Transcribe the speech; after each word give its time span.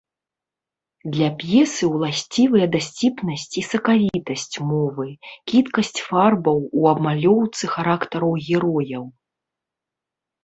Для 1.15 1.25
п'есы 1.41 1.85
ўласцівыя 1.95 2.67
дасціпнасць 2.75 3.53
і 3.61 3.65
сакавітасць 3.71 4.55
мовы, 4.69 5.05
кідкасць 5.53 5.93
фарбаў 6.07 6.57
у 6.81 6.87
абмалёўцы 6.95 7.63
характараў 7.75 8.31
герояў. 8.47 9.05